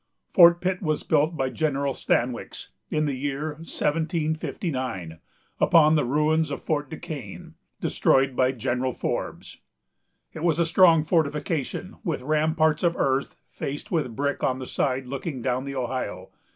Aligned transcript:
Fort 0.33 0.61
Pitt 0.61 0.81
was 0.81 1.03
built 1.03 1.37
by 1.37 1.51
General 1.51 1.93
Stanwix, 1.93 2.69
in 2.89 3.05
the 3.05 3.15
year 3.15 3.49
1759, 3.53 5.19
upon 5.59 5.93
the 5.93 6.05
ruins 6.05 6.49
of 6.49 6.63
Fort 6.63 6.89
du 6.89 6.97
Quesne, 6.97 7.53
destroyed 7.79 8.35
by 8.35 8.51
General 8.51 8.93
Forbes. 8.93 9.57
It 10.33 10.43
was 10.43 10.57
a 10.57 10.65
strong 10.65 11.03
fortification, 11.03 11.97
with 12.03 12.23
ramparts 12.23 12.81
of 12.81 12.97
earth, 12.97 13.35
faced 13.51 13.91
with 13.91 14.15
brick 14.15 14.41
on 14.41 14.57
the 14.57 14.65
side 14.65 15.05
looking 15.05 15.39
down 15.43 15.65
the 15.65 15.75
Ohio. 15.75 16.29